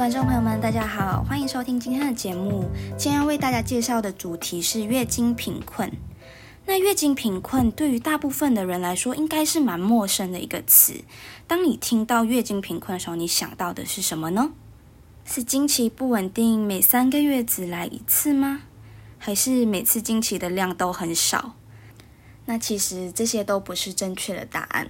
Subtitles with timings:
[0.00, 2.70] 观众朋友们，大家好，欢迎收听今天的节目。
[2.96, 5.92] 今天要为大家介绍的主题是月经贫困。
[6.64, 11.04] 那月经贫困对于大部分的人来说，应该是蛮陌生的一个词。
[11.46, 14.52] 当你听到月经贫困的时候，你想到的是什么呢？
[15.26, 18.62] 是经期不稳定，每三个月只来一次吗？
[19.18, 21.56] 还是每次经期的量都很少？
[22.46, 24.88] 那其实这些都不是正确的答案。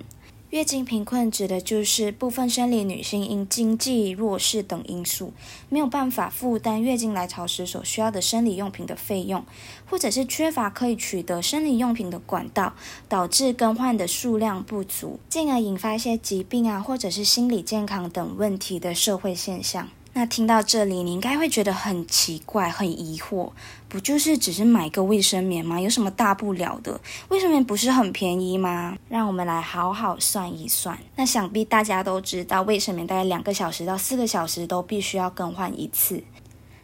[0.50, 5.32] 月经贫困指的就是部分生理女性因经济弱势等因素，
[5.68, 9.44] 没有办法负担月经来潮时所需要的生理用品的费用，
[9.88, 12.74] 或者是缺乏可以取得生理用品的管道，
[13.08, 19.88] 导致更换的数量不足，进而引发一些疾病啊，或者是心理健康等问题的社会现象。
[20.12, 23.52] 那听到这里，你应该会觉得很奇怪、很疑惑，
[23.88, 25.80] 不就是只是买个卫生棉吗？
[25.80, 27.00] 有什么大不了的？
[27.28, 28.98] 卫生棉不是很便宜吗？
[29.08, 30.98] 让我们来好好算一算。
[31.14, 36.24] 那想必大家都知道，卫生棉大概两个小时到四个小时都必须要更换一次。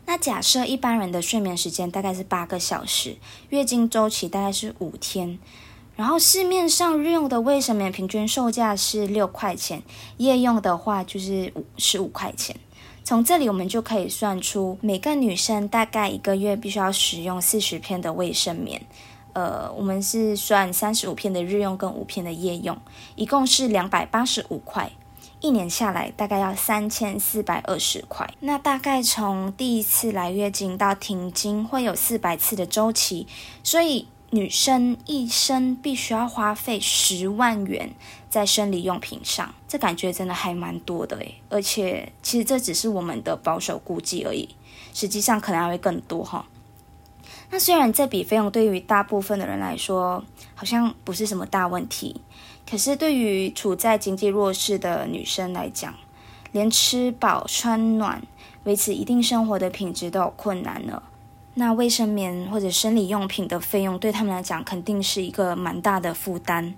[0.07, 3.17] 那假设一般人的睡眠时间大概是八个小时，
[3.51, 5.41] 月经周期大概是五天，
[5.97, 9.83] 然后市面上日用的卫生棉平均售价是六块钱，
[10.19, 12.57] 夜用的话就是五十五块钱。
[13.07, 18.83] 从这里我们就可以算出，每个女生大概一个月必须要使用四十片的卫生棉。
[19.33, 22.77] 呃，我们是算三十五片的日用跟五片的夜用，
[23.15, 24.91] 一共是两百八十五块。
[25.39, 28.29] 一年下来大概要三千四百二十块。
[28.41, 33.29] 那大概从第一次来月经到停经会有四百次的周期，
[33.63, 34.09] 所以。
[34.31, 37.93] 女生一生必须要花费十万元
[38.29, 41.37] 在生理用品上，这感觉真的还蛮多的诶。
[41.49, 44.49] 而且其实这只是我们的保守估计而已，
[44.93, 46.45] 实际上可能还会更多哈。
[47.51, 50.25] 那虽然这笔费用对于大部分的人来说
[50.57, 52.21] 好像不是什么大问题，
[52.69, 55.95] 可是对于处在经济弱势的女生来讲，
[56.51, 58.21] 连吃饱穿暖、
[58.65, 61.05] 维持一定生活的品质都有困难了。
[61.59, 66.75] 那卫生棉或者生理用品的费用对他们来讲肯定是一个蛮大的负担。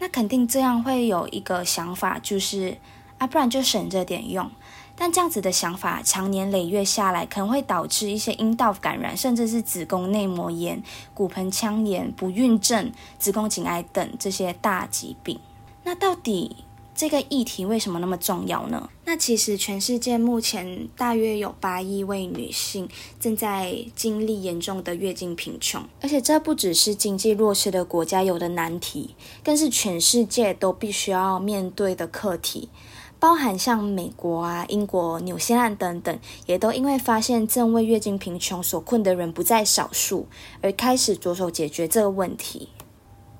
[0.00, 2.78] 那肯定这样会有一个想法，就是
[3.18, 4.50] 啊，不然就省着点用。
[4.96, 10.82] 但这样子的想法长年累月下来，可能会导致一些阴道感染，甚至是子宫内膜炎、
[11.14, 15.38] 骨盆腔炎、不孕症、子宫颈癌等这些大疾病。
[15.84, 16.56] 那到底？
[16.96, 18.88] 这个议题为什么那么重要呢？
[19.04, 22.88] 那其实全世界目前大约有八亿位女性
[23.20, 29.14] 正在经历严重的月经贫穷，而且这不只是经济弱势的国家有的难题，
[29.44, 32.70] 更是全世界都必须要面对的课题。
[33.18, 40.26] 包含像美国啊、英国、纽西兰等等，也都因为发现正为月经贫穷所困的人不在少数，
[40.60, 42.68] 而开始着手解决这个问题。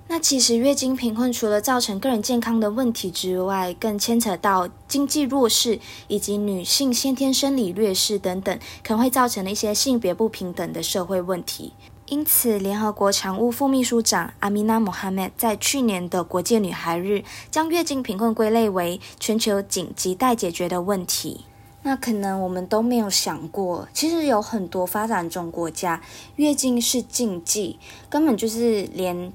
[0.09, 11.73] 那其实月经贫困除了造成个人健康的问题之外，更牵扯到经济弱势以及女性先天生理劣势等等，可能会造成的一些性别不平等的社会问题。
[12.07, 21.41] 因此，联合国常务副秘书长阿米娜·穆罕默在去年的国际女孩日，将月经贫困归类为全球紧急待解决的问题。
[21.83, 26.01] 那可能我们都没有想过，其实有很多发展中国家，
[26.37, 29.33] 月经是禁忌，根本就是连。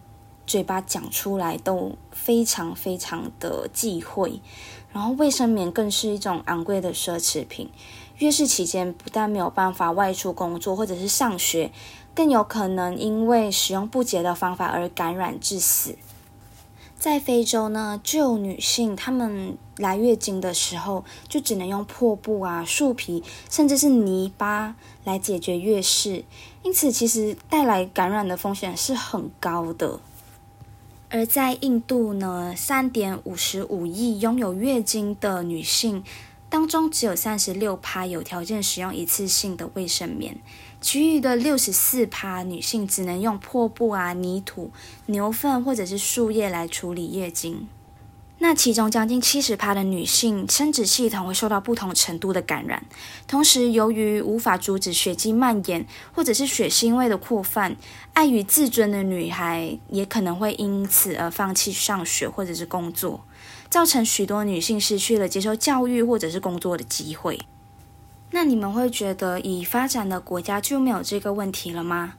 [0.51, 4.41] 嘴巴讲出来都非常非常的忌讳，
[4.91, 7.69] 然后卫生棉更是一种昂贵的奢侈品。
[8.17, 11.72] 月事期间不但没有办法外出工作或者是上学，
[12.13, 15.95] 更有可能因为使用不洁的方法而感染致死。
[17.00, 24.75] 在非洲呢，就有女性她们来月经的时候，就只能用破布啊、树皮，甚至是泥巴
[25.06, 26.25] 来解决月事，
[26.63, 30.01] 因此其实带来感染的风险是很高的。
[31.13, 36.01] 而在印度呢，三点五十五亿拥有月经的女性
[36.49, 40.38] 当中，只有三十六趴有条件使用一次性的卫生棉，
[40.79, 44.72] 其余的六十四趴女性只能用破布啊、泥土、
[45.08, 47.67] 牛粪或者是树叶来处理月经。
[48.43, 52.84] 那其中将近七十趴的女性生殖系统会受到不同程度的感染，
[53.28, 57.78] 同时由于无法阻止血迹蔓延，或者是血腥味的扩散，
[58.14, 63.23] 碍于自尊的女孩也可能会因此而放弃上学或者是工作，
[63.70, 67.40] 造成许多女性失去了接受教育或者是工作的机会。
[68.32, 72.16] 那你们会觉得，已发展的国家就没有这个问题了吗？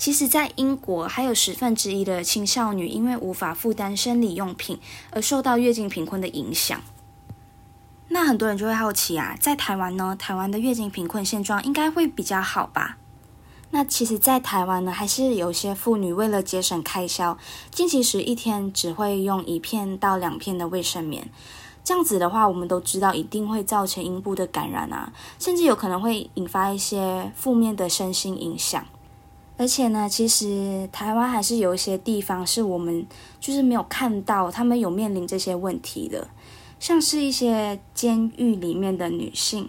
[0.00, 4.80] 其实，在英国还有十分之一的青少女因为无法负担生理用品
[5.10, 6.80] 而受到月经贫困的影响。
[8.08, 10.16] 那很多人就会好奇啊，在台湾呢？
[10.18, 12.96] 台湾的月经贫困现状应该会比较好吧？
[13.72, 17.36] 那其实，在台湾呢，还是有些妇女为了节省开销，
[17.70, 21.28] 经期时一天只会用一片到两片的卫生棉。
[21.84, 28.82] 这样子的话，我们都知道一定会造成阴部的感染啊，甚至有可能会引发一些负面的身心影响。
[29.60, 33.06] 而且呢，其实台湾还是有一些地方是我们
[33.38, 36.28] 就是没有看到他们有面临这些问题的，
[36.78, 39.68] 像是一些监狱里面的女性。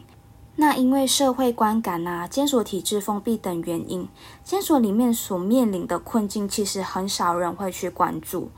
[0.56, 4.08] 那因为社会观感啊、监所体制封闭等原因，
[4.46, 8.50] 监所里面所面临的困境，其实很少人会去关注。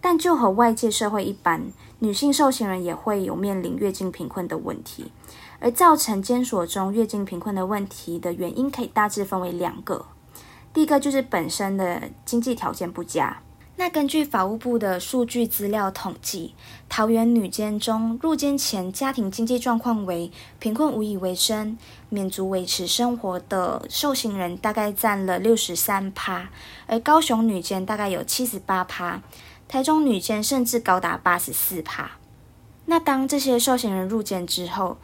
[0.00, 5.10] 但就和外界社会一般，女性受刑人也会有面临月经贫困的问题。
[5.58, 10.06] 而造成监所中月经贫困的问题的原因，可以大致分为两个。
[10.76, 13.38] 第一个就是本身的经济条件不佳。
[13.76, 16.54] 那根据法务部的数据资料统计，
[16.86, 21.78] 桃园女监中入监前家庭经济状况为贫困无以为生、
[22.10, 26.50] 免足维持生活的受刑人大概占了六十三趴，
[26.86, 29.22] 而高雄女监大概有七十八趴，
[29.66, 32.10] 台中女监甚至高达八十四趴。
[32.84, 34.98] 那当这些受刑人入监之后，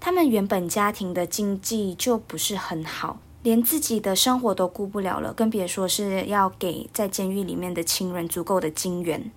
[0.00, 3.20] 他们原本家庭的经济就不是很好。
[3.44, 9.30] 连自己的生活都顾不了了，更别说是要给在监狱里面的亲人足够的金援。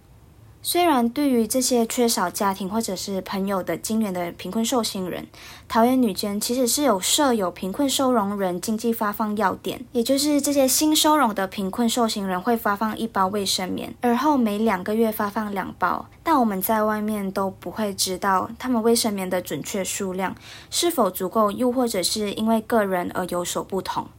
[0.69, 5.25] 虽然对于这些缺少家庭或者是朋友的金援的贫困受刑人，
[5.69, 16.05] 桃园女监其实是有设有贫困收容人经济发放要点，也就是这些新收容的贫困受刑人会发放一包卫生棉，而后每两个月发放两包。
[16.21, 20.35] 但我们在外面都不会知道他们卫生棉的准确数量
[20.69, 24.09] 是否足够，又或者是因为个人而有所不同。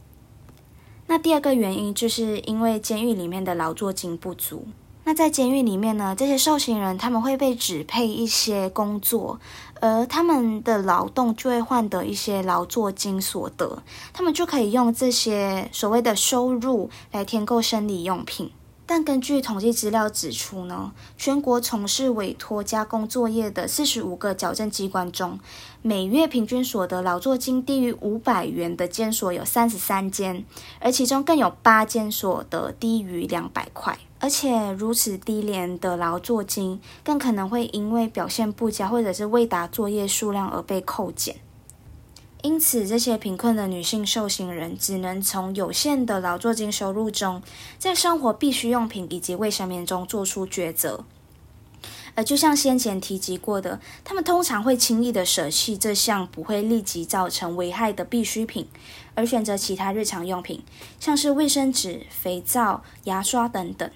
[1.05, 4.65] 那第二个原因就是因为监狱里面的劳作金不足。
[5.09, 9.39] 那在监狱里面呢，这些受刑人他们会被指配一些工作，
[9.81, 13.81] 而他们的劳动就会换得一些劳作金所得，
[14.13, 18.51] 他们就可以用这些所谓的收入来填购生理用品。
[18.85, 25.39] 但根据统计资料指出呢，全国从事委托加工作业的四十五个矫正机关中，
[25.81, 30.45] 每月平均所得劳作金低于五百元的监所有三十三间，
[30.79, 33.97] 而其中更有八间所得低于两百块。
[34.21, 41.37] 而且如此低廉的劳作金，更可能会因为表现不佳或者是未达作业数量而被扣减。
[42.41, 47.41] 因此，这些贫困的女性受刑人只能从有限的劳作金收入中，
[47.77, 51.03] 在生活必需用品以及卫生棉中做出抉择。
[52.15, 58.67] 而就像先前提及过的，他们通常会轻易的舍弃这项不会立即造成危害的必需品，
[59.15, 60.63] 而选择其他日常用品，
[60.99, 63.89] 像是卫生纸、肥皂、牙刷等等。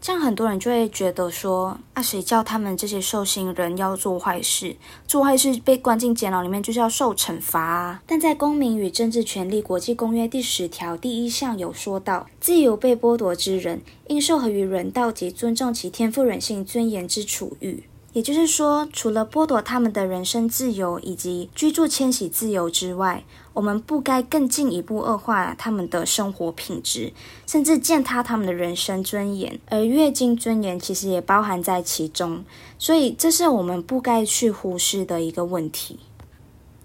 [0.00, 4.76] 这样很多人就会觉得说，啊，谁叫他们这些受刑人要做坏事？
[5.06, 8.02] 做坏事被关进监牢里面就是要受惩罚啊！
[8.06, 17.82] 但在《公民与政治权利国际公约》第十条第一项有说到，自由被剥夺之人，应受合于人道及尊重其天赋人性尊严之处遇。
[18.14, 23.22] 也就是说，除了剥夺他们的人身自由以及居住迁徙自由之外，
[23.52, 27.12] 我们不该更进一步恶化他们的生活品质，
[27.46, 29.60] 甚至践踏他们的人生尊严。
[29.66, 32.44] 而月经尊严其实也包含在其中，
[32.78, 36.00] 所以这是我们不该去忽视的一个问题。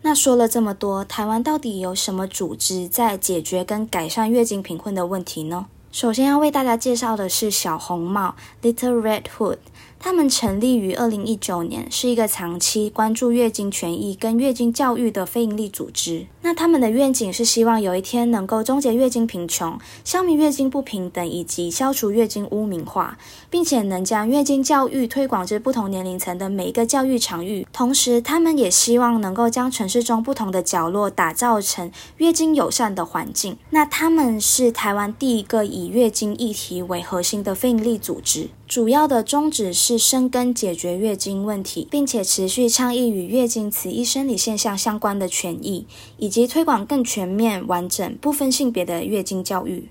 [0.02, 5.68] 那说了这么多，台湾到底有什么组织在解决跟改善月经贫困的问题呢？
[5.94, 9.60] 首先要为大家介绍的是小红帽 （Little Red Hood）。
[10.06, 16.28] 他们成立于二零一九年，是一个长期关注月经权益跟月经教育的非营利组织。
[16.42, 23.18] 那他们的愿景是希望有一天能够终结月经贫穷、消弭月经不平等以及消除月经污名化，
[23.50, 27.66] 并且能将月经教育推广至不同年龄层的每一个教育场域。
[27.72, 33.56] 同时，他们也希望能够将城市中不同的角落打造成月经友善的环境。
[33.70, 38.50] 那他们是台湾第一个以月经议题为核心的非营利组织。
[38.74, 45.86] 主要的宗旨是深耕解决月经问题，并且持续倡议与月经此一生理现象相关的权益，
[46.18, 49.90] 以及推广更全面、完整、不分性别的月经教育。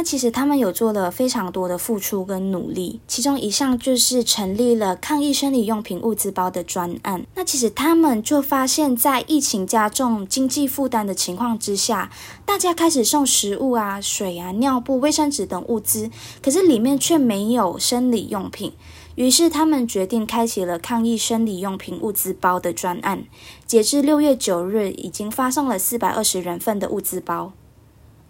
[0.00, 7.26] 那其实他们有做了非常多的付出跟努力，其中一项就是成立了抗疫生理用品物资包的专案。
[7.34, 12.10] 那其实他们就发现，在疫情加重经济负担的情况之下，
[12.46, 18.72] 大家开始送食物啊、水啊、尿布、卫生纸等物资，可是里面却没有生理用品。
[19.16, 23.24] 于是他们决定开启了抗疫生理用品物资包的专案。
[23.66, 27.52] 截至六月九日，已经发送了四百二十人份的物资包。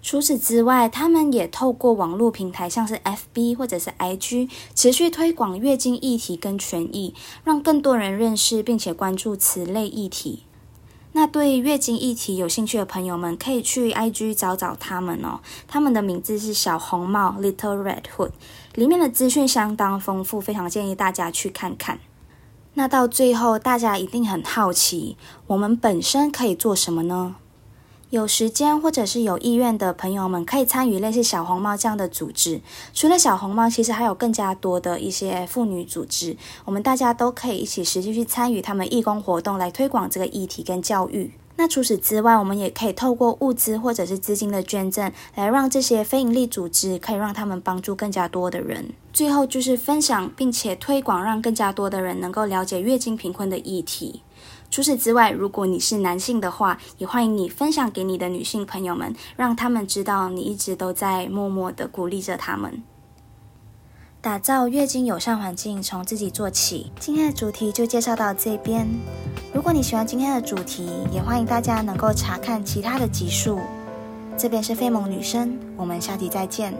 [0.03, 7.15] 除此之外，他们也透过网络平台，像是 FB 或者是 IG，持续推广月经议题跟权益，
[7.45, 10.45] 让更多人认识并且关注此类议题。
[11.13, 15.41] 那对月经议题有兴趣的朋友们，可以去 IG 找找他们哦。
[15.67, 18.31] 他们的名字是小红帽 （Little Red Hood），
[18.75, 21.99] 里面的资讯相当丰富，非常建议大家去看看。
[22.75, 25.17] 那到最后，大家一定很好奇，
[25.49, 27.35] 我们本身可以做什么呢？
[28.11, 32.61] 有时间或者是有意愿的朋友们，可以参与类似小红帽这样的组织。
[32.93, 41.31] 除了小红帽，其实还有更加多的一些妇女组织，我们大家都可以一起实际去参与他们义工活动，来推广这个议题跟教育。
[41.55, 48.93] 那除此之外，我们也可以透过物资或者是资金的捐赠，来让这些非营利组织可以让他们帮助更加多的人。
[49.13, 54.23] 最后就是分享并且推广，让更加多的人能够了解月经贫困的议题。
[54.71, 62.83] 除此之外，如果你是男性的话，也欢迎你分享给你的女性朋友们，让他们知道你一直都在默默的鼓励着他们。
[64.21, 66.93] 打造月经友善环境，从自己做起。
[67.01, 68.87] 今天的主题就介绍到这边。
[69.53, 73.59] 如果你喜欢今天的主题，也欢迎大家能够查看其他的集数。
[74.37, 76.73] 这边是费蒙女生，我们下期再见。